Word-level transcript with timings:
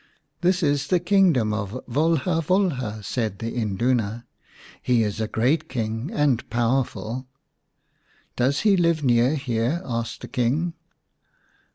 "This 0.41 0.63
is 0.63 0.87
the 0.87 0.99
kingdom 0.99 1.53
of 1.53 1.73
Volha 1.87 2.41
Volha," 2.43 3.03
said 3.05 3.37
the 3.37 3.53
Induna." 3.55 4.25
He 4.81 5.03
is 5.03 5.21
a 5.21 5.27
great 5.27 5.69
King 5.69 6.09
and 6.11 6.49
powerful."" 6.49 7.27
Does 8.35 8.61
he 8.61 8.75
live 8.75 9.03
near 9.03 9.35
here?" 9.35 9.79
asked 9.85 10.21
the 10.21 10.27
King. 10.27 10.73